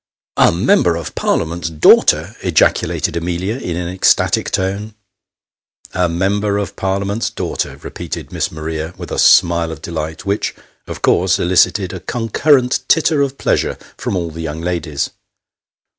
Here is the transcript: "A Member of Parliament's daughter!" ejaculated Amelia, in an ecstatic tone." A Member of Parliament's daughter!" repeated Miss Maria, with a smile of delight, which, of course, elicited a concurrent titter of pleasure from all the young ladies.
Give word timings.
"A 0.37 0.51
Member 0.51 0.95
of 0.95 1.13
Parliament's 1.13 1.69
daughter!" 1.69 2.35
ejaculated 2.41 3.15
Amelia, 3.15 3.57
in 3.57 3.77
an 3.77 3.87
ecstatic 3.87 4.49
tone." 4.49 4.95
A 5.93 6.09
Member 6.09 6.57
of 6.57 6.75
Parliament's 6.75 7.29
daughter!" 7.29 7.77
repeated 7.83 8.31
Miss 8.31 8.51
Maria, 8.51 8.95
with 8.97 9.11
a 9.11 9.19
smile 9.19 9.71
of 9.71 9.79
delight, 9.83 10.25
which, 10.25 10.55
of 10.87 11.03
course, 11.03 11.37
elicited 11.37 11.93
a 11.93 11.99
concurrent 11.99 12.79
titter 12.87 13.21
of 13.21 13.37
pleasure 13.37 13.77
from 13.95 14.15
all 14.15 14.31
the 14.31 14.41
young 14.41 14.61
ladies. 14.61 15.11